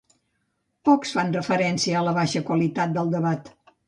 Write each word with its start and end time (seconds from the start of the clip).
pocs 0.87 1.11
fan 1.17 1.29
referència 1.35 1.99
a 1.99 2.01
la 2.07 2.13
baixa 2.21 2.41
qualitat 2.47 2.97
del 2.97 3.13
debat 3.17 3.53